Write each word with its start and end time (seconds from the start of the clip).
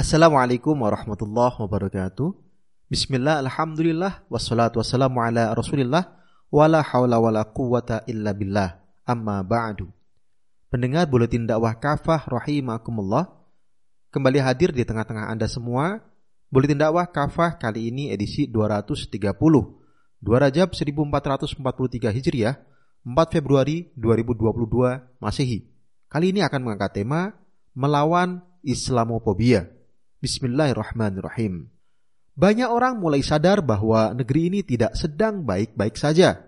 Assalamualaikum 0.00 0.80
warahmatullahi 0.80 1.60
wabarakatuh. 1.60 2.32
Bismillah, 2.88 3.44
alhamdulillah, 3.44 4.24
wassalatu 4.32 4.80
wassalamu 4.80 5.20
ala 5.20 5.52
rasulillah, 5.52 6.16
wala 6.48 6.80
hawla 6.80 7.20
wala 7.20 7.44
quwata 7.44 8.08
illa 8.08 8.32
billah, 8.32 8.80
amma 9.04 9.44
ba'du. 9.44 9.92
Pendengar 10.72 11.04
Buletin 11.04 11.44
Dakwah 11.44 11.76
Kafah 11.76 12.24
rahimakumullah, 12.32 13.28
kembali 14.08 14.40
hadir 14.40 14.72
di 14.72 14.88
tengah-tengah 14.88 15.28
Anda 15.28 15.44
semua. 15.44 16.00
Buletin 16.48 16.80
Dakwah 16.80 17.04
Kafah 17.04 17.60
kali 17.60 17.92
ini 17.92 18.08
edisi 18.08 18.48
230, 18.48 19.04
2 19.04 19.36
Rajab 20.24 20.72
1443 20.72 22.08
Hijriah, 22.08 22.56
4 23.04 23.36
Februari 23.36 23.92
2022 24.00 25.20
Masehi. 25.20 25.68
Kali 26.08 26.32
ini 26.32 26.40
akan 26.40 26.60
mengangkat 26.64 27.04
tema 27.04 27.36
melawan 27.76 28.40
Islamophobia. 28.64 29.79
Bismillahirrahmanirrahim. 30.20 31.72
Banyak 32.36 32.68
orang 32.68 33.00
mulai 33.00 33.24
sadar 33.24 33.64
bahwa 33.64 34.12
negeri 34.12 34.52
ini 34.52 34.60
tidak 34.60 34.92
sedang 34.92 35.48
baik-baik 35.48 35.96
saja. 35.96 36.44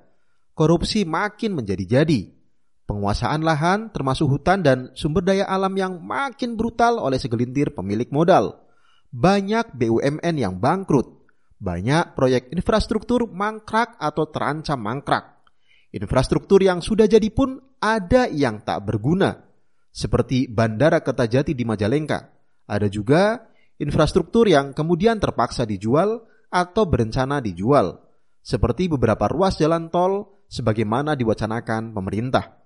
Korupsi 0.53 1.09
makin 1.09 1.57
menjadi-jadi. 1.57 2.37
Penguasaan 2.85 3.41
lahan 3.41 3.89
termasuk 3.89 4.29
hutan 4.29 4.61
dan 4.61 4.93
sumber 4.93 5.25
daya 5.25 5.48
alam 5.48 5.73
yang 5.73 6.05
makin 6.05 6.53
brutal 6.53 7.01
oleh 7.01 7.17
segelintir 7.17 7.73
pemilik 7.73 8.12
modal. 8.12 8.61
Banyak 9.09 9.73
BUMN 9.73 10.37
yang 10.37 10.61
bangkrut. 10.61 11.25
Banyak 11.57 12.12
proyek 12.12 12.53
infrastruktur 12.53 13.25
mangkrak 13.25 13.97
atau 13.97 14.29
terancam 14.29 14.84
mangkrak. 14.84 15.48
Infrastruktur 15.97 16.61
yang 16.61 16.84
sudah 16.84 17.09
jadi 17.09 17.33
pun 17.33 17.57
ada 17.81 18.29
yang 18.29 18.61
tak 18.61 18.84
berguna 18.84 19.48
seperti 19.89 20.45
Bandara 20.45 21.01
Kertajati 21.01 21.57
di 21.57 21.65
Majalengka. 21.65 22.29
Ada 22.69 22.93
juga 22.93 23.52
infrastruktur 23.83 24.47
yang 24.47 24.71
kemudian 24.71 25.19
terpaksa 25.19 25.67
dijual 25.67 26.23
atau 26.47 26.87
berencana 26.87 27.43
dijual, 27.43 27.98
seperti 28.39 28.87
beberapa 28.87 29.27
ruas 29.27 29.59
jalan 29.59 29.91
tol 29.91 30.47
sebagaimana 30.47 31.19
diwacanakan 31.19 31.91
pemerintah. 31.91 32.62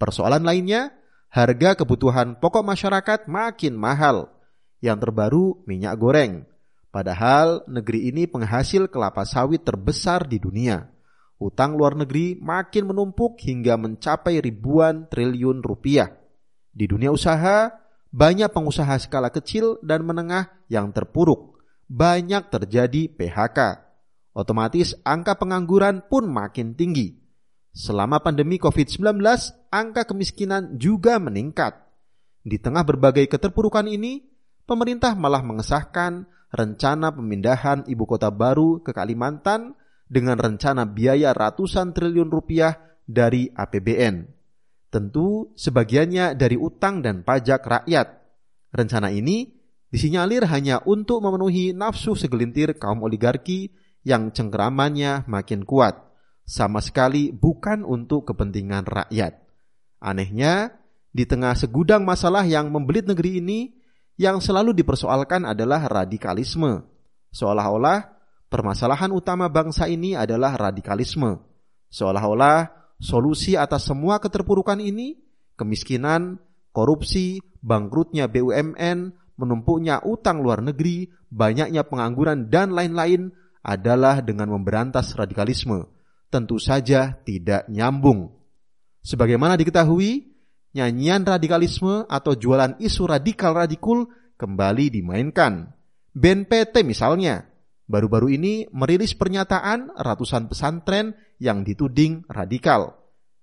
Persoalan 0.00 0.40
lainnya, 0.40 0.96
harga 1.28 1.76
kebutuhan 1.76 2.40
pokok 2.40 2.64
masyarakat 2.64 3.28
makin 3.28 3.76
mahal. 3.76 4.32
Yang 4.80 4.98
terbaru, 5.08 5.46
minyak 5.68 6.00
goreng. 6.00 6.48
Padahal 6.88 7.66
negeri 7.66 8.08
ini 8.08 8.30
penghasil 8.30 8.86
kelapa 8.86 9.26
sawit 9.26 9.66
terbesar 9.66 10.30
di 10.30 10.38
dunia. 10.38 10.86
Utang 11.42 11.74
luar 11.74 11.98
negeri 11.98 12.38
makin 12.38 12.86
menumpuk 12.86 13.42
hingga 13.42 13.74
mencapai 13.74 14.38
ribuan 14.38 15.10
triliun 15.10 15.58
rupiah. 15.60 16.14
Di 16.70 16.86
dunia 16.86 17.10
usaha, 17.10 17.83
banyak 18.14 18.46
pengusaha 18.54 18.94
skala 19.02 19.34
kecil 19.34 19.82
dan 19.82 20.06
menengah 20.06 20.54
yang 20.70 20.94
terpuruk. 20.94 21.58
Banyak 21.90 22.46
terjadi 22.46 23.10
PHK. 23.10 23.82
Otomatis 24.38 24.94
angka 25.02 25.34
pengangguran 25.34 26.06
pun 26.06 26.30
makin 26.30 26.78
tinggi. 26.78 27.18
Selama 27.74 28.22
pandemi 28.22 28.62
COVID-19, 28.62 29.18
angka 29.74 30.06
kemiskinan 30.06 30.78
juga 30.78 31.18
meningkat. 31.18 31.74
Di 32.46 32.62
tengah 32.62 32.86
berbagai 32.86 33.26
keterpurukan 33.26 33.90
ini, 33.90 34.22
pemerintah 34.62 35.18
malah 35.18 35.42
mengesahkan 35.42 36.30
rencana 36.54 37.10
pemindahan 37.10 37.82
ibu 37.90 38.06
kota 38.06 38.30
baru 38.30 38.78
ke 38.78 38.94
Kalimantan 38.94 39.74
dengan 40.06 40.38
rencana 40.38 40.86
biaya 40.86 41.34
ratusan 41.34 41.90
triliun 41.90 42.30
rupiah 42.30 42.78
dari 43.02 43.50
APBN. 43.50 44.33
Tentu 44.94 45.50
sebagiannya 45.58 46.38
dari 46.38 46.54
utang 46.54 47.02
dan 47.02 47.26
pajak 47.26 47.66
rakyat. 47.66 48.14
Rencana 48.70 49.10
ini 49.10 49.50
disinyalir 49.90 50.46
hanya 50.46 50.86
untuk 50.86 51.18
memenuhi 51.18 51.74
nafsu 51.74 52.14
segelintir 52.14 52.78
kaum 52.78 53.02
oligarki 53.02 53.74
yang 54.06 54.30
cengkeramannya 54.30 55.26
makin 55.26 55.66
kuat, 55.66 55.98
sama 56.46 56.78
sekali 56.78 57.34
bukan 57.34 57.82
untuk 57.82 58.30
kepentingan 58.30 58.86
rakyat. 58.86 59.42
Anehnya, 59.98 60.78
di 61.10 61.26
tengah 61.26 61.58
segudang 61.58 62.06
masalah 62.06 62.46
yang 62.46 62.70
membelit 62.70 63.10
negeri 63.10 63.42
ini, 63.42 63.74
yang 64.14 64.38
selalu 64.38 64.78
dipersoalkan 64.78 65.42
adalah 65.42 65.90
radikalisme. 65.90 66.86
Seolah-olah 67.34 68.14
permasalahan 68.46 69.10
utama 69.10 69.50
bangsa 69.50 69.90
ini 69.90 70.14
adalah 70.14 70.54
radikalisme. 70.54 71.42
Seolah-olah 71.90 72.83
Solusi 73.04 73.52
atas 73.52 73.84
semua 73.84 74.16
keterpurukan 74.16 74.80
ini, 74.80 75.20
kemiskinan, 75.60 76.40
korupsi, 76.72 77.44
bangkrutnya 77.60 78.32
BUMN, 78.32 79.12
menumpuknya 79.36 80.00
utang 80.08 80.40
luar 80.40 80.64
negeri, 80.64 81.12
banyaknya 81.28 81.84
pengangguran, 81.84 82.48
dan 82.48 82.72
lain-lain 82.72 83.28
adalah 83.60 84.24
dengan 84.24 84.56
memberantas 84.56 85.12
radikalisme. 85.20 85.84
Tentu 86.32 86.56
saja 86.56 87.12
tidak 87.28 87.68
nyambung. 87.68 88.32
Sebagaimana 89.04 89.60
diketahui, 89.60 90.32
nyanyian 90.72 91.28
radikalisme 91.28 92.08
atau 92.08 92.32
jualan 92.32 92.80
isu 92.80 93.04
radikal-radikul 93.04 94.08
kembali 94.40 94.96
dimainkan. 94.96 95.76
BNPT 96.16 96.80
misalnya, 96.88 97.52
baru-baru 97.86 98.36
ini 98.36 98.68
merilis 98.72 99.12
pernyataan 99.12 99.92
ratusan 99.96 100.48
pesantren 100.48 101.16
yang 101.38 101.62
dituding 101.62 102.24
radikal. 102.28 103.00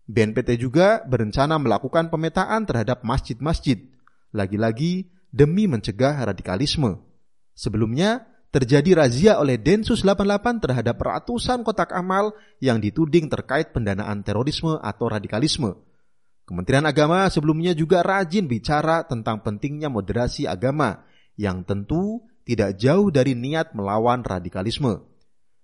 BNPT 0.10 0.60
juga 0.60 1.06
berencana 1.08 1.56
melakukan 1.62 2.12
pemetaan 2.12 2.68
terhadap 2.68 3.06
masjid-masjid, 3.06 3.80
lagi-lagi 4.36 5.08
demi 5.32 5.70
mencegah 5.70 6.28
radikalisme. 6.28 7.00
Sebelumnya, 7.56 8.28
terjadi 8.52 8.92
razia 9.00 9.34
oleh 9.40 9.56
Densus 9.56 10.04
88 10.04 10.60
terhadap 10.60 11.00
ratusan 11.00 11.64
kotak 11.64 11.96
amal 11.96 12.36
yang 12.60 12.84
dituding 12.84 13.32
terkait 13.32 13.72
pendanaan 13.72 14.22
terorisme 14.28 14.76
atau 14.84 15.08
radikalisme. 15.08 15.80
Kementerian 16.44 16.84
Agama 16.84 17.32
sebelumnya 17.32 17.72
juga 17.72 18.04
rajin 18.04 18.52
bicara 18.52 19.08
tentang 19.08 19.40
pentingnya 19.40 19.88
moderasi 19.88 20.52
agama 20.52 21.08
yang 21.40 21.64
tentu 21.64 22.28
tidak 22.52 22.76
jauh 22.76 23.08
dari 23.08 23.32
niat 23.32 23.72
melawan 23.72 24.28
radikalisme. 24.28 25.08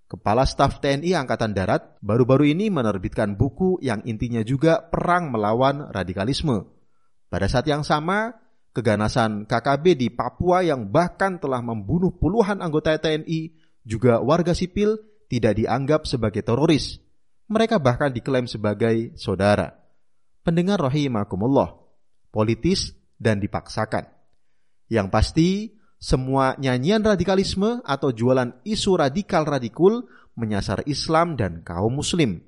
Kepala 0.08 0.48
Staf 0.48 0.80
TNI 0.80 1.20
Angkatan 1.20 1.52
Darat 1.52 2.00
baru-baru 2.00 2.56
ini 2.56 2.72
menerbitkan 2.72 3.36
buku 3.36 3.76
yang 3.84 4.00
intinya 4.08 4.40
juga 4.40 4.80
perang 4.88 5.28
melawan 5.28 5.92
radikalisme. 5.92 6.64
Pada 7.28 7.44
saat 7.44 7.68
yang 7.68 7.84
sama, 7.84 8.32
keganasan 8.72 9.44
KKB 9.44 10.00
di 10.00 10.08
Papua 10.08 10.64
yang 10.64 10.88
bahkan 10.88 11.36
telah 11.36 11.60
membunuh 11.60 12.16
puluhan 12.16 12.64
anggota 12.64 12.96
TNI 12.96 13.52
juga 13.84 14.24
warga 14.24 14.56
sipil 14.56 14.96
tidak 15.28 15.60
dianggap 15.60 16.08
sebagai 16.08 16.40
teroris. 16.40 17.04
Mereka 17.52 17.76
bahkan 17.76 18.08
diklaim 18.08 18.48
sebagai 18.48 19.12
saudara. 19.20 19.76
Pendengar 20.40 20.80
rahimakumullah, 20.80 21.76
politis 22.32 22.96
dan 23.20 23.44
dipaksakan. 23.44 24.08
Yang 24.88 25.08
pasti, 25.12 25.48
semua 25.98 26.54
nyanyian 26.62 27.02
radikalisme 27.02 27.82
atau 27.82 28.14
jualan 28.14 28.54
isu 28.62 29.02
radikal-radikul 29.02 30.06
menyasar 30.38 30.86
Islam 30.86 31.34
dan 31.34 31.66
kaum 31.66 31.98
muslim. 31.98 32.38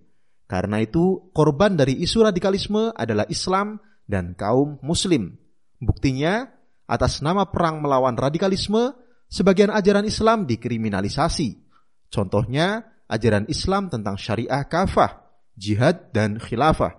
Karena 0.46 0.82
itu, 0.82 1.30
korban 1.34 1.74
dari 1.74 1.98
isu 1.98 2.26
radikalisme 2.26 2.94
adalah 2.94 3.26
Islam 3.26 3.82
dan 4.06 4.38
kaum 4.38 4.78
muslim. 4.82 5.34
Buktinya, 5.82 6.46
atas 6.86 7.22
nama 7.22 7.50
perang 7.50 7.82
melawan 7.82 8.14
radikalisme, 8.14 8.94
sebagian 9.26 9.70
ajaran 9.74 10.06
Islam 10.06 10.46
dikriminalisasi. 10.46 11.66
Contohnya, 12.10 12.86
ajaran 13.10 13.46
Islam 13.50 13.90
tentang 13.90 14.14
syariah 14.18 14.62
kafah, 14.66 15.26
jihad, 15.58 16.14
dan 16.14 16.38
khilafah. 16.38 16.98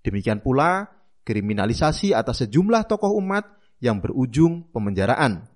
Demikian 0.00 0.40
pula, 0.40 0.88
kriminalisasi 1.28 2.16
atas 2.16 2.44
sejumlah 2.44 2.88
tokoh 2.88 3.16
umat 3.20 3.44
yang 3.80 4.00
berujung 4.00 4.68
pemenjaraan 4.72 5.49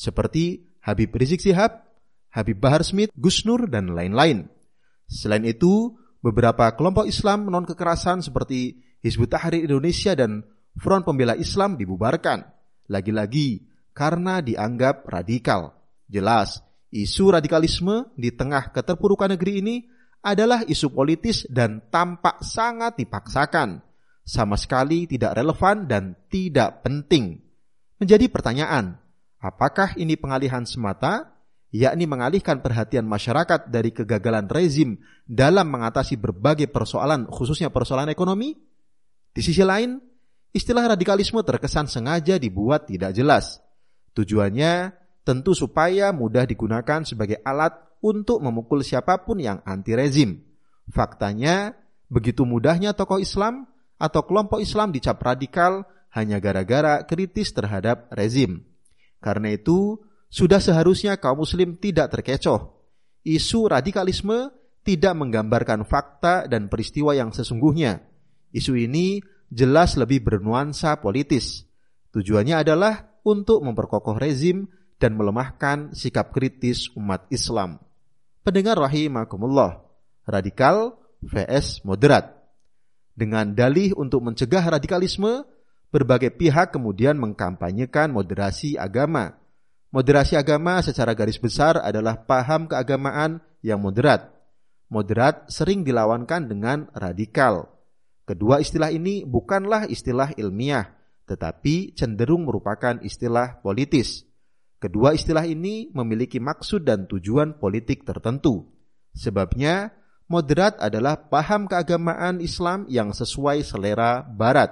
seperti 0.00 0.64
Habib 0.80 1.12
Rizik 1.12 1.44
Sihab, 1.44 1.84
Habib 2.32 2.56
Bahar 2.56 2.80
Smith, 2.80 3.12
Gus 3.12 3.44
Nur, 3.44 3.68
dan 3.68 3.92
lain-lain. 3.92 4.48
Selain 5.04 5.44
itu, 5.44 5.92
beberapa 6.24 6.72
kelompok 6.72 7.04
Islam 7.04 7.52
non 7.52 7.68
kekerasan 7.68 8.24
seperti 8.24 8.80
Hizbut 9.04 9.28
Tahrir 9.28 9.68
Indonesia 9.68 10.16
dan 10.16 10.40
Front 10.80 11.04
Pembela 11.04 11.36
Islam 11.36 11.76
dibubarkan. 11.76 12.48
Lagi-lagi 12.88 13.68
karena 13.92 14.40
dianggap 14.40 15.04
radikal. 15.04 15.76
Jelas, 16.08 16.64
isu 16.88 17.36
radikalisme 17.36 18.08
di 18.16 18.32
tengah 18.32 18.72
keterpurukan 18.72 19.36
negeri 19.36 19.52
ini 19.60 19.76
adalah 20.24 20.64
isu 20.64 20.92
politis 20.92 21.44
dan 21.48 21.84
tampak 21.92 22.40
sangat 22.40 22.96
dipaksakan. 22.96 23.84
Sama 24.24 24.54
sekali 24.54 25.10
tidak 25.10 25.36
relevan 25.36 25.90
dan 25.90 26.14
tidak 26.30 26.86
penting. 26.86 27.40
Menjadi 27.98 28.30
pertanyaan, 28.30 29.00
Apakah 29.40 29.96
ini 29.96 30.20
pengalihan 30.20 30.68
semata, 30.68 31.32
yakni 31.72 32.04
mengalihkan 32.04 32.60
perhatian 32.60 33.08
masyarakat 33.08 33.72
dari 33.72 33.88
kegagalan 33.88 34.44
rezim 34.52 35.00
dalam 35.24 35.64
mengatasi 35.72 36.20
berbagai 36.20 36.68
persoalan, 36.68 37.24
khususnya 37.32 37.72
persoalan 37.72 38.12
ekonomi? 38.12 38.52
Di 39.32 39.40
sisi 39.40 39.64
lain, 39.64 39.96
istilah 40.52 40.92
radikalisme 40.92 41.40
terkesan 41.40 41.88
sengaja 41.88 42.36
dibuat 42.36 42.92
tidak 42.92 43.16
jelas. 43.16 43.64
Tujuannya 44.12 44.92
tentu 45.24 45.56
supaya 45.56 46.12
mudah 46.12 46.44
digunakan 46.44 47.00
sebagai 47.08 47.40
alat 47.40 47.72
untuk 48.04 48.44
memukul 48.44 48.84
siapa 48.84 49.24
pun 49.24 49.40
yang 49.40 49.64
anti 49.64 49.96
rezim. 49.96 50.36
Faktanya, 50.92 51.72
begitu 52.12 52.44
mudahnya 52.44 52.92
tokoh 52.92 53.22
Islam 53.22 53.64
atau 53.96 54.20
kelompok 54.26 54.60
Islam 54.60 54.92
dicap 54.92 55.16
radikal 55.22 55.88
hanya 56.12 56.42
gara-gara 56.42 57.06
kritis 57.06 57.54
terhadap 57.54 58.10
rezim. 58.12 58.69
Karena 59.20 59.52
itu, 59.52 60.00
sudah 60.32 60.58
seharusnya 60.58 61.20
kaum 61.20 61.44
muslim 61.44 61.76
tidak 61.76 62.16
terkecoh. 62.16 62.80
Isu 63.22 63.68
radikalisme 63.68 64.48
tidak 64.80 65.12
menggambarkan 65.12 65.84
fakta 65.84 66.48
dan 66.48 66.72
peristiwa 66.72 67.12
yang 67.12 67.30
sesungguhnya. 67.30 68.00
Isu 68.50 68.74
ini 68.80 69.20
jelas 69.52 70.00
lebih 70.00 70.24
bernuansa 70.24 70.96
politis. 71.04 71.68
Tujuannya 72.10 72.64
adalah 72.64 73.20
untuk 73.22 73.60
memperkokoh 73.60 74.16
rezim 74.16 74.66
dan 74.96 75.14
melemahkan 75.16 75.92
sikap 75.92 76.32
kritis 76.32 76.88
umat 76.96 77.28
Islam. 77.28 77.80
Pendengar 78.40 78.80
rahimakumullah, 78.80 79.84
radikal 80.24 80.96
vs 81.20 81.84
moderat. 81.84 82.40
Dengan 83.12 83.52
dalih 83.52 83.92
untuk 84.00 84.24
mencegah 84.24 84.64
radikalisme, 84.64 85.44
berbagai 85.90 86.34
pihak 86.34 86.74
kemudian 86.74 87.18
mengkampanyekan 87.18 88.10
moderasi 88.14 88.78
agama. 88.78 89.38
Moderasi 89.90 90.38
agama 90.38 90.78
secara 90.86 91.14
garis 91.18 91.38
besar 91.38 91.82
adalah 91.82 92.22
paham 92.22 92.70
keagamaan 92.70 93.42
yang 93.62 93.82
moderat. 93.82 94.30
Moderat 94.90 95.50
sering 95.50 95.82
dilawankan 95.82 96.50
dengan 96.50 96.86
radikal. 96.94 97.70
Kedua 98.26 98.62
istilah 98.62 98.94
ini 98.94 99.26
bukanlah 99.26 99.90
istilah 99.90 100.30
ilmiah, 100.38 100.94
tetapi 101.26 101.98
cenderung 101.98 102.46
merupakan 102.46 102.98
istilah 103.02 103.58
politis. 103.62 104.22
Kedua 104.78 105.14
istilah 105.14 105.46
ini 105.46 105.90
memiliki 105.90 106.38
maksud 106.38 106.86
dan 106.86 107.10
tujuan 107.10 107.58
politik 107.58 108.06
tertentu. 108.06 108.70
Sebabnya, 109.14 109.90
Moderat 110.30 110.78
adalah 110.78 111.26
paham 111.26 111.66
keagamaan 111.66 112.38
Islam 112.38 112.86
yang 112.86 113.10
sesuai 113.10 113.66
selera 113.66 114.22
Barat, 114.22 114.70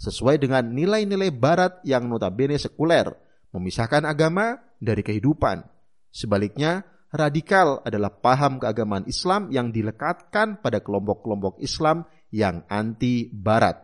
sesuai 0.00 0.40
dengan 0.40 0.64
nilai-nilai 0.64 1.28
Barat 1.28 1.84
yang 1.84 2.08
notabene 2.08 2.56
sekuler, 2.56 3.12
memisahkan 3.52 4.08
agama 4.08 4.56
dari 4.80 5.04
kehidupan. 5.04 5.60
Sebaliknya, 6.08 6.88
radikal 7.12 7.84
adalah 7.84 8.08
paham 8.08 8.56
keagamaan 8.56 9.04
Islam 9.04 9.52
yang 9.52 9.68
dilekatkan 9.68 10.64
pada 10.64 10.80
kelompok-kelompok 10.80 11.60
Islam 11.60 12.08
yang 12.32 12.64
anti 12.72 13.28
Barat. 13.28 13.76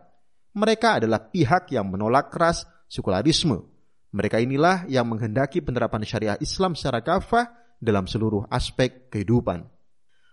Mereka 0.57 1.05
adalah 1.05 1.29
pihak 1.29 1.69
yang 1.69 1.93
menolak 1.93 2.33
keras 2.33 2.65
sekularisme. 2.89 3.61
Mereka 4.09 4.41
inilah 4.41 4.89
yang 4.89 5.05
menghendaki 5.05 5.61
penerapan 5.61 6.01
syariah 6.01 6.39
Islam 6.41 6.73
secara 6.73 7.05
kafah 7.05 7.53
dalam 7.77 8.09
seluruh 8.09 8.49
aspek 8.49 9.13
kehidupan. 9.13 9.69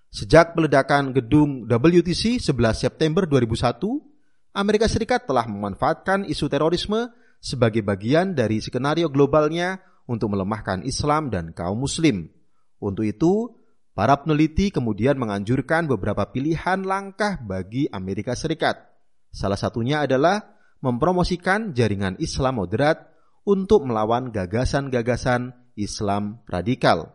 Sejak 0.09 0.57
peledakan 0.57 1.13
gedung 1.13 1.67
WTC 1.69 2.41
11 2.41 2.87
September 2.87 3.27
2001, 3.29 4.14
Amerika 4.55 4.87
Serikat 4.87 5.27
telah 5.27 5.51
memanfaatkan 5.51 6.31
isu 6.31 6.47
terorisme 6.47 7.11
sebagai 7.43 7.83
bagian 7.83 8.39
dari 8.39 8.63
skenario 8.63 9.11
globalnya 9.11 9.83
untuk 10.07 10.31
melemahkan 10.31 10.87
Islam 10.87 11.27
dan 11.27 11.51
kaum 11.51 11.83
muslim. 11.83 12.31
Untuk 12.79 13.03
itu, 13.03 13.51
para 13.99 14.15
peneliti 14.15 14.71
kemudian 14.71 15.19
menganjurkan 15.19 15.91
beberapa 15.91 16.31
pilihan 16.31 16.87
langkah 16.87 17.35
bagi 17.43 17.91
Amerika 17.91 18.39
Serikat. 18.39 18.79
Salah 19.35 19.59
satunya 19.59 20.07
adalah 20.07 20.55
mempromosikan 20.79 21.75
jaringan 21.75 22.15
Islam 22.23 22.63
moderat 22.63 23.11
untuk 23.43 23.83
melawan 23.83 24.31
gagasan-gagasan 24.31 25.51
Islam 25.75 26.47
radikal. 26.47 27.11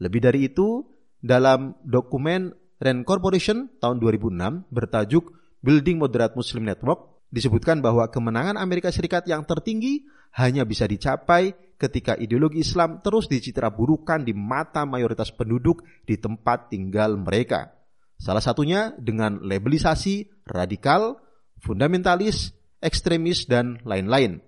Lebih 0.00 0.20
dari 0.24 0.48
itu, 0.48 0.88
dalam 1.20 1.76
dokumen 1.84 2.56
Rand 2.80 3.04
Corporation 3.04 3.68
tahun 3.76 4.00
2006 4.00 4.72
bertajuk 4.72 5.39
Building 5.60 6.00
Moderate 6.00 6.36
Muslim 6.36 6.64
Network 6.64 7.28
disebutkan 7.30 7.84
bahwa 7.84 8.08
kemenangan 8.08 8.58
Amerika 8.58 8.88
Serikat 8.90 9.28
yang 9.28 9.46
tertinggi 9.46 10.08
hanya 10.34 10.64
bisa 10.64 10.88
dicapai 10.88 11.54
ketika 11.80 12.16
ideologi 12.16 12.60
Islam 12.60 13.00
terus 13.00 13.28
dicitra 13.28 13.72
burukan 13.72 14.20
di 14.20 14.36
mata 14.36 14.84
mayoritas 14.84 15.32
penduduk 15.32 15.84
di 16.04 16.20
tempat 16.20 16.68
tinggal 16.68 17.16
mereka. 17.16 17.72
Salah 18.20 18.44
satunya 18.44 18.92
dengan 19.00 19.40
labelisasi 19.40 20.44
radikal, 20.44 21.16
fundamentalis, 21.56 22.52
ekstremis, 22.84 23.48
dan 23.48 23.80
lain-lain. 23.88 24.44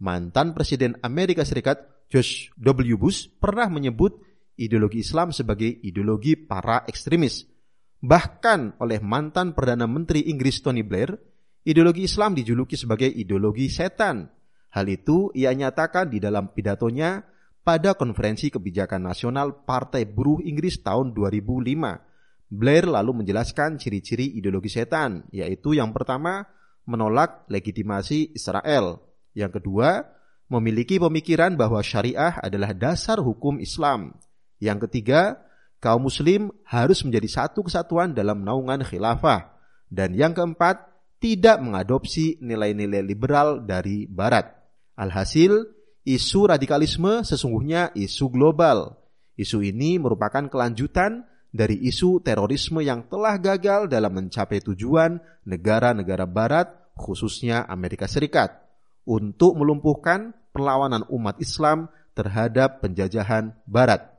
Mantan 0.00 0.56
Presiden 0.56 0.96
Amerika 1.04 1.44
Serikat 1.44 2.08
George 2.08 2.48
W. 2.56 2.96
Bush 2.96 3.28
pernah 3.28 3.68
menyebut 3.68 4.16
ideologi 4.56 5.04
Islam 5.04 5.32
sebagai 5.32 5.68
ideologi 5.84 6.40
para 6.40 6.88
ekstremis. 6.88 7.51
Bahkan 8.02 8.82
oleh 8.82 8.98
mantan 8.98 9.54
Perdana 9.54 9.86
Menteri 9.86 10.26
Inggris 10.26 10.58
Tony 10.58 10.82
Blair, 10.82 11.14
ideologi 11.62 12.02
Islam 12.02 12.34
dijuluki 12.34 12.74
sebagai 12.74 13.06
ideologi 13.06 13.70
setan. 13.70 14.26
Hal 14.74 14.90
itu 14.90 15.30
ia 15.38 15.54
nyatakan 15.54 16.10
di 16.10 16.18
dalam 16.18 16.50
pidatonya 16.50 17.22
pada 17.62 17.94
konferensi 17.94 18.50
kebijakan 18.50 19.06
nasional 19.06 19.62
Partai 19.62 20.02
Buruh 20.02 20.42
Inggris 20.42 20.82
tahun 20.82 21.14
2005. 21.14 22.50
Blair 22.52 22.84
lalu 22.90 23.22
menjelaskan 23.22 23.78
ciri-ciri 23.78 24.34
ideologi 24.34 24.68
setan, 24.68 25.22
yaitu 25.30 25.78
yang 25.78 25.94
pertama, 25.94 26.42
menolak 26.84 27.46
legitimasi 27.46 28.34
Israel. 28.34 28.98
Yang 29.32 29.62
kedua, 29.62 30.10
memiliki 30.50 30.98
pemikiran 30.98 31.54
bahwa 31.54 31.78
syariah 31.80 32.34
adalah 32.42 32.74
dasar 32.74 33.22
hukum 33.22 33.62
Islam. 33.62 34.12
Yang 34.58 34.90
ketiga, 34.90 35.38
kaum 35.82 36.06
muslim 36.06 36.54
harus 36.62 37.02
menjadi 37.02 37.42
satu 37.42 37.66
kesatuan 37.66 38.14
dalam 38.14 38.46
naungan 38.46 38.86
khilafah. 38.86 39.58
Dan 39.90 40.14
yang 40.14 40.30
keempat, 40.32 40.88
tidak 41.18 41.58
mengadopsi 41.58 42.38
nilai-nilai 42.38 43.02
liberal 43.02 43.66
dari 43.66 44.06
barat. 44.06 44.46
Alhasil, 44.94 45.66
isu 46.06 46.40
radikalisme 46.46 47.26
sesungguhnya 47.26 47.90
isu 47.98 48.30
global. 48.30 48.94
Isu 49.34 49.66
ini 49.66 49.98
merupakan 49.98 50.46
kelanjutan 50.46 51.26
dari 51.50 51.82
isu 51.82 52.22
terorisme 52.22 52.80
yang 52.80 53.10
telah 53.10 53.36
gagal 53.42 53.90
dalam 53.90 54.14
mencapai 54.14 54.62
tujuan 54.62 55.18
negara-negara 55.44 56.24
barat, 56.24 56.70
khususnya 56.94 57.66
Amerika 57.66 58.06
Serikat, 58.06 58.54
untuk 59.04 59.58
melumpuhkan 59.58 60.32
perlawanan 60.54 61.04
umat 61.10 61.36
Islam 61.42 61.90
terhadap 62.14 62.80
penjajahan 62.84 63.56
barat 63.66 64.11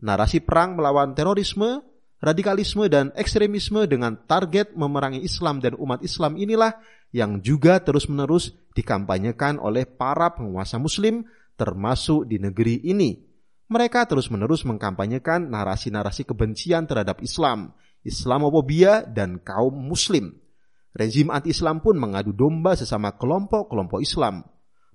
narasi 0.00 0.42
perang 0.42 0.74
melawan 0.74 1.12
terorisme, 1.12 1.84
radikalisme, 2.24 2.88
dan 2.88 3.12
ekstremisme 3.14 3.84
dengan 3.84 4.16
target 4.24 4.72
memerangi 4.72 5.20
Islam 5.20 5.60
dan 5.60 5.76
umat 5.76 6.00
Islam 6.00 6.40
inilah 6.40 6.74
yang 7.14 7.38
juga 7.44 7.78
terus-menerus 7.78 8.56
dikampanyekan 8.74 9.62
oleh 9.62 9.86
para 9.86 10.34
penguasa 10.34 10.80
Muslim, 10.82 11.22
termasuk 11.54 12.26
di 12.26 12.42
negeri 12.42 12.82
ini. 12.82 13.22
Mereka 13.70 14.10
terus-menerus 14.10 14.66
mengkampanyekan 14.66 15.48
narasi-narasi 15.48 16.26
kebencian 16.26 16.84
terhadap 16.84 17.22
Islam, 17.22 17.72
Islamofobia, 18.04 19.06
dan 19.08 19.40
kaum 19.40 19.72
Muslim. 19.72 20.36
Rezim 20.94 21.32
anti-Islam 21.32 21.82
pun 21.82 21.98
mengadu 21.98 22.30
domba 22.30 22.78
sesama 22.78 23.18
kelompok-kelompok 23.18 23.98
Islam. 23.98 24.46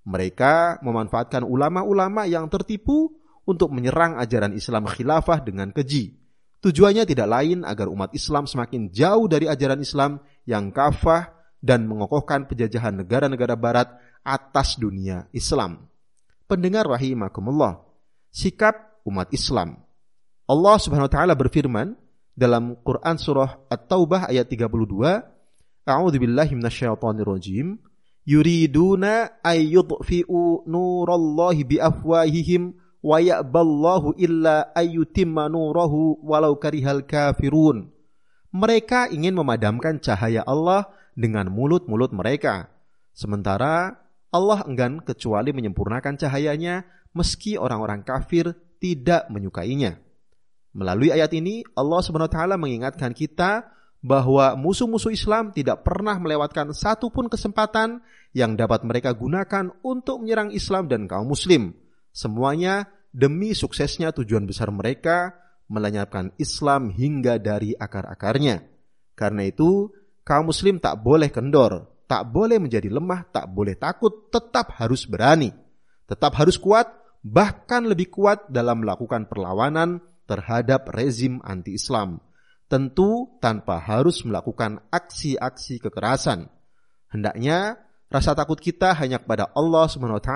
Mereka 0.07 0.79
memanfaatkan 0.79 1.43
ulama-ulama 1.43 2.23
yang 2.23 2.47
tertipu 2.47 3.18
untuk 3.49 3.73
menyerang 3.73 4.21
ajaran 4.21 4.53
Islam 4.53 4.85
khilafah 4.85 5.41
dengan 5.41 5.73
keji. 5.73 6.13
Tujuannya 6.61 7.09
tidak 7.09 7.25
lain 7.25 7.65
agar 7.65 7.89
umat 7.89 8.13
Islam 8.13 8.45
semakin 8.45 8.93
jauh 8.93 9.25
dari 9.25 9.49
ajaran 9.49 9.81
Islam 9.81 10.21
yang 10.45 10.69
kafah 10.69 11.33
dan 11.57 11.89
mengokohkan 11.89 12.45
penjajahan 12.45 12.93
negara-negara 12.93 13.57
barat 13.57 13.89
atas 14.21 14.77
dunia 14.77 15.25
Islam. 15.33 15.89
Pendengar 16.45 16.85
rahimakumullah, 16.85 17.81
sikap 18.29 19.01
umat 19.09 19.33
Islam. 19.33 19.81
Allah 20.45 20.75
Subhanahu 20.77 21.09
wa 21.09 21.13
taala 21.13 21.33
berfirman 21.33 21.97
dalam 22.37 22.77
Quran 22.85 23.17
surah 23.17 23.65
At-Taubah 23.71 24.29
ayat 24.29 24.45
32, 24.45 24.69
A'udzu 25.89 26.17
billahi 26.21 26.53
minasyaitonir 26.53 27.25
rajim. 27.25 27.81
Yuriduna 28.29 29.41
ayyudfi'u 29.41 30.69
nurallahi 30.69 31.65
biafwahihim 31.65 32.77
wa 32.99 33.17
ya'ballahu 33.19 34.15
illa 34.19 34.71
ayyutimma 34.75 35.47
nurahu 35.47 36.19
walau 36.23 36.59
karihal 36.59 37.03
kafirun. 37.03 37.91
Mereka 38.49 39.13
ingin 39.13 39.37
memadamkan 39.37 40.01
cahaya 40.01 40.41
Allah 40.43 40.89
dengan 41.13 41.47
mulut-mulut 41.53 42.11
mereka. 42.11 42.73
Sementara 43.13 43.99
Allah 44.33 44.59
enggan 44.65 45.01
kecuali 45.01 45.53
menyempurnakan 45.53 46.17
cahayanya 46.17 46.85
meski 47.13 47.57
orang-orang 47.57 48.01
kafir 48.01 48.53
tidak 48.81 49.29
menyukainya. 49.29 50.01
Melalui 50.73 51.09
ayat 51.09 51.33
ini 51.33 51.65
Allah 51.73 52.01
taala 52.29 52.55
mengingatkan 52.55 53.13
kita 53.13 53.67
bahwa 53.99 54.55
musuh-musuh 54.55 55.11
Islam 55.11 55.51
tidak 55.51 55.83
pernah 55.83 56.15
melewatkan 56.15 56.71
satupun 56.71 57.27
kesempatan 57.27 57.99
yang 58.31 58.55
dapat 58.55 58.85
mereka 58.87 59.11
gunakan 59.11 59.75
untuk 59.83 60.23
menyerang 60.23 60.55
Islam 60.55 60.87
dan 60.87 61.09
kaum 61.09 61.27
muslim 61.27 61.75
Semuanya 62.09 62.89
demi 63.09 63.53
suksesnya 63.57 64.13
tujuan 64.13 64.45
besar 64.45 64.69
mereka 64.69 65.33
melenyapkan 65.69 66.33
Islam 66.41 66.89
hingga 66.89 67.37
dari 67.37 67.77
akar-akarnya. 67.77 68.65
Karena 69.13 69.45
itu, 69.45 69.93
kaum 70.25 70.49
muslim 70.49 70.81
tak 70.81 70.99
boleh 71.05 71.29
kendor, 71.29 72.05
tak 72.09 72.33
boleh 72.33 72.57
menjadi 72.57 72.89
lemah, 72.89 73.29
tak 73.29 73.53
boleh 73.53 73.77
takut, 73.77 74.33
tetap 74.33 74.73
harus 74.81 75.05
berani. 75.05 75.53
Tetap 76.09 76.33
harus 76.41 76.57
kuat, 76.57 76.89
bahkan 77.21 77.85
lebih 77.85 78.09
kuat 78.09 78.49
dalam 78.49 78.81
melakukan 78.81 79.29
perlawanan 79.29 80.01
terhadap 80.25 80.89
rezim 80.89 81.37
anti-Islam. 81.45 82.17
Tentu 82.69 83.37
tanpa 83.41 83.81
harus 83.81 84.25
melakukan 84.25 84.81
aksi-aksi 84.89 85.81
kekerasan. 85.81 86.49
Hendaknya 87.09 87.81
rasa 88.09 88.33
takut 88.33 88.57
kita 88.61 88.93
hanya 88.97 89.21
kepada 89.21 89.49
Allah 89.53 89.89
SWT, 89.89 90.33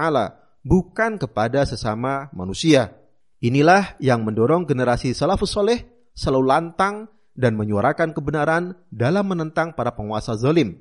bukan 0.63 1.19
kepada 1.19 1.67
sesama 1.67 2.31
manusia. 2.31 2.95
Inilah 3.43 3.99
yang 3.99 4.23
mendorong 4.23 4.63
generasi 4.63 5.11
salafus 5.11 5.51
soleh 5.51 5.83
selalu 6.15 6.47
lantang 6.47 7.11
dan 7.35 7.59
menyuarakan 7.59 8.15
kebenaran 8.15 8.79
dalam 8.87 9.27
menentang 9.27 9.75
para 9.75 9.91
penguasa 9.91 10.39
zalim. 10.39 10.79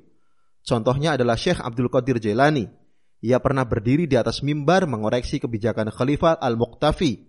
Contohnya 0.63 1.19
adalah 1.19 1.35
Syekh 1.35 1.59
Abdul 1.59 1.91
Qadir 1.91 2.23
Jailani. 2.23 2.71
Ia 3.19 3.39
pernah 3.43 3.67
berdiri 3.67 4.07
di 4.07 4.15
atas 4.15 4.39
mimbar 4.43 4.87
mengoreksi 4.87 5.43
kebijakan 5.43 5.91
Khalifah 5.91 6.39
Al-Muqtafi. 6.39 7.19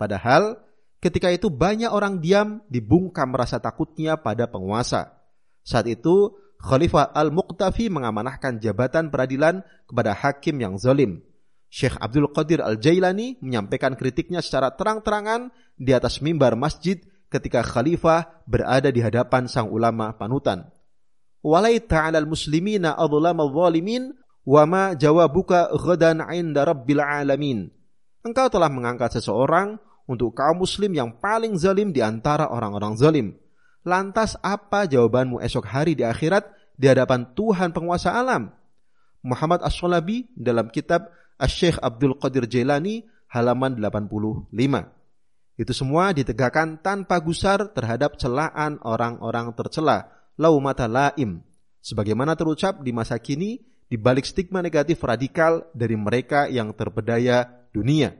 Padahal 0.00 0.56
ketika 1.04 1.28
itu 1.28 1.52
banyak 1.52 1.92
orang 1.92 2.24
diam 2.24 2.64
dibungkam 2.72 3.36
rasa 3.36 3.60
takutnya 3.60 4.16
pada 4.16 4.48
penguasa. 4.48 5.20
Saat 5.68 5.84
itu 5.84 6.32
Khalifah 6.64 7.12
Al-Muqtafi 7.12 7.92
mengamanahkan 7.92 8.56
jabatan 8.56 9.12
peradilan 9.12 9.60
kepada 9.84 10.16
hakim 10.16 10.56
yang 10.64 10.80
zalim. 10.80 11.27
Syekh 11.68 12.00
Abdul 12.00 12.32
Qadir 12.32 12.64
Al-Jailani 12.64 13.36
menyampaikan 13.44 13.92
kritiknya 13.92 14.40
secara 14.40 14.72
terang-terangan 14.72 15.52
di 15.76 15.92
atas 15.92 16.24
mimbar 16.24 16.56
masjid 16.56 16.96
ketika 17.28 17.60
khalifah 17.60 18.44
berada 18.48 18.88
di 18.88 19.04
hadapan 19.04 19.44
sang 19.46 19.68
ulama 19.68 20.16
panutan. 20.16 20.64
Walai 21.44 21.78
al-muslimina 21.86 22.96
adhlama 22.96 23.46
zalimin 23.52 24.16
wa 24.48 24.64
ma 24.64 24.84
jawabuka 24.96 25.70
ghadan 25.76 26.24
'inda 26.24 26.64
rabbil 26.64 27.04
alamin. 27.04 27.68
Engkau 28.24 28.48
telah 28.48 28.72
mengangkat 28.72 29.20
seseorang 29.20 29.78
untuk 30.08 30.32
kaum 30.34 30.64
muslim 30.64 30.90
yang 30.96 31.14
paling 31.20 31.54
zalim 31.60 31.92
di 31.92 32.00
antara 32.00 32.48
orang-orang 32.48 32.96
zalim. 32.96 33.36
Lantas 33.84 34.34
apa 34.40 34.88
jawabanmu 34.88 35.38
esok 35.44 35.68
hari 35.68 35.92
di 35.94 36.02
akhirat 36.02 36.48
di 36.74 36.88
hadapan 36.88 37.28
Tuhan 37.36 37.70
penguasa 37.70 38.16
alam? 38.16 38.50
Muhammad 39.22 39.62
As-Sulabi 39.62 40.32
dalam 40.34 40.72
kitab 40.72 41.12
Asy-Syaikh 41.38 41.78
Abdul 41.78 42.18
Qadir 42.18 42.50
Jailani 42.50 43.06
halaman 43.30 43.78
85. 43.78 44.50
Itu 45.58 45.72
semua 45.74 46.10
ditegakkan 46.10 46.78
tanpa 46.78 47.18
gusar 47.22 47.70
terhadap 47.74 48.18
celaan 48.18 48.78
orang-orang 48.82 49.54
tercela, 49.54 50.10
laumata 50.38 50.90
laim. 50.90 51.42
Sebagaimana 51.82 52.34
terucap 52.34 52.82
di 52.82 52.90
masa 52.90 53.18
kini 53.18 53.62
di 53.86 53.96
balik 53.96 54.26
stigma 54.26 54.62
negatif 54.62 54.98
radikal 55.02 55.66
dari 55.74 55.94
mereka 55.94 56.50
yang 56.50 56.74
terpedaya 56.74 57.46
dunia. 57.70 58.14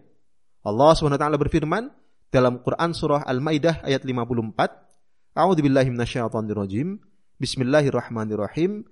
Allah 0.63 0.91
SWT 0.95 1.27
berfirman 1.39 1.91
dalam 2.31 2.63
Quran 2.63 2.91
surah 2.95 3.23
Al-Maidah 3.27 3.83
ayat 3.87 4.03
54, 4.03 5.35
A'udzu 5.39 5.63
minasyaitonir 5.63 6.59
rajim. 6.59 6.99
Bismillahirrahmanirrahim 7.39 8.83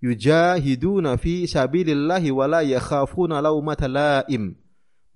yujahiduna 0.00 1.16
fi 1.16 1.48
sabilillahi 1.48 2.28
wa 2.32 2.46
la 2.48 2.60
yakhafuna 2.62 3.40
laumata 3.40 3.88
laim. 3.88 4.56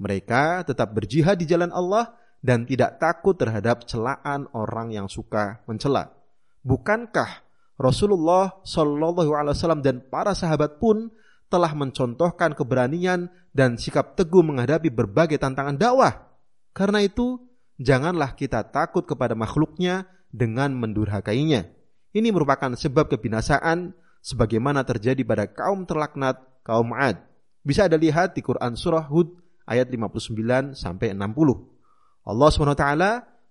Mereka 0.00 0.64
tetap 0.64 0.96
berjihad 0.96 1.36
di 1.36 1.44
jalan 1.44 1.68
Allah 1.72 2.16
dan 2.40 2.64
tidak 2.64 2.96
takut 2.96 3.36
terhadap 3.36 3.84
celaan 3.84 4.48
orang 4.56 4.92
yang 4.96 5.06
suka 5.12 5.60
mencela. 5.68 6.08
Bukankah 6.64 7.44
Rasulullah 7.80 8.60
Shallallahu 8.64 9.32
Alaihi 9.32 9.56
Wasallam 9.56 9.80
dan 9.84 10.04
para 10.04 10.36
sahabat 10.36 10.80
pun 10.80 11.12
telah 11.48 11.72
mencontohkan 11.72 12.52
keberanian 12.52 13.32
dan 13.50 13.80
sikap 13.80 14.14
teguh 14.14 14.44
menghadapi 14.44 14.92
berbagai 14.92 15.40
tantangan 15.40 15.76
dakwah. 15.76 16.28
Karena 16.76 17.02
itu, 17.02 17.40
janganlah 17.80 18.38
kita 18.38 18.62
takut 18.70 19.02
kepada 19.08 19.34
makhluknya 19.34 20.06
dengan 20.30 20.70
mendurhakainya. 20.78 21.66
Ini 22.14 22.28
merupakan 22.30 22.70
sebab 22.76 23.10
kebinasaan 23.10 23.96
sebagaimana 24.20 24.84
terjadi 24.84 25.24
pada 25.24 25.48
kaum 25.48 25.84
terlaknat 25.88 26.40
kaum 26.64 26.92
Ad. 26.92 27.20
Bisa 27.60 27.88
Anda 27.88 28.00
lihat 28.00 28.36
di 28.36 28.40
Quran 28.40 28.76
surah 28.76 29.04
Hud 29.08 29.36
ayat 29.68 29.92
59 29.92 30.76
sampai 30.76 31.12
60. 31.12 31.20
Allah 32.24 32.48
SWT 32.52 32.86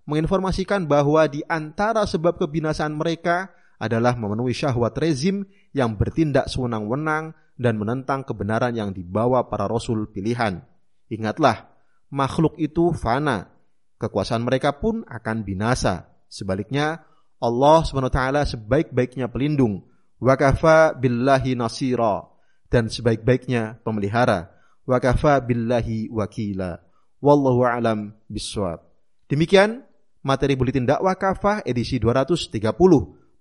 menginformasikan 0.10 0.90
bahwa 0.90 1.26
di 1.30 1.46
antara 1.46 2.06
sebab 2.06 2.42
kebinasaan 2.42 2.98
mereka 2.98 3.54
adalah 3.78 4.18
memenuhi 4.18 4.54
syahwat 4.54 4.98
rezim 4.98 5.46
yang 5.72 5.94
bertindak 5.96 6.50
sewenang-wenang 6.50 7.38
dan 7.60 7.78
menentang 7.78 8.26
kebenaran 8.26 8.74
yang 8.74 8.90
dibawa 8.92 9.46
para 9.48 9.70
rasul 9.70 10.10
pilihan. 10.10 10.66
Ingatlah, 11.10 11.70
makhluk 12.10 12.58
itu 12.58 12.92
fana. 12.96 13.54
Kekuasaan 14.00 14.48
mereka 14.48 14.80
pun 14.80 15.04
akan 15.06 15.44
binasa. 15.44 16.08
Sebaliknya, 16.32 17.04
Allah 17.40 17.84
SWT 17.84 18.56
sebaik-baiknya 18.56 19.28
pelindung 19.28 19.89
Wakafa 20.20 20.94
billahi 21.00 21.56
nasira 21.56 22.28
dan 22.68 22.92
sebaik-baiknya 22.92 23.80
pemelihara. 23.82 24.52
Wakafa 24.84 25.40
billahi 25.40 26.12
wakila. 26.12 26.84
Wallahu 27.20 27.64
alam 27.64 28.16
biswab. 28.28 28.84
Demikian 29.32 29.84
materi 30.24 30.56
buletin 30.56 30.88
dakwah 30.88 31.16
kafah 31.16 31.64
edisi 31.64 32.00
230 32.00 32.52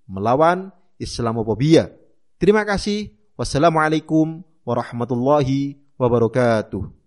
melawan 0.06 0.70
Islamofobia. 0.99 1.90
Terima 2.38 2.62
kasih. 2.66 3.14
Wassalamualaikum 3.38 4.42
warahmatullahi 4.66 5.78
wabarakatuh. 5.94 6.98